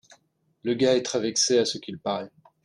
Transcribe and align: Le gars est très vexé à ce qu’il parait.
Le 0.63 0.73
gars 0.73 0.95
est 0.97 1.03
très 1.03 1.19
vexé 1.19 1.59
à 1.59 1.65
ce 1.65 1.77
qu’il 1.77 1.99
parait. 1.99 2.31